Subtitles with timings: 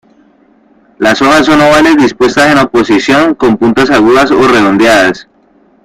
[0.97, 5.27] Las hojas son ovales dispuestas en oposición con puntas agudas o redondeadas.